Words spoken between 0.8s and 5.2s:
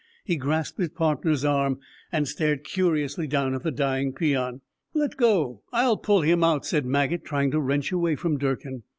partner's arm and stared curiously down at the dying peon. "Let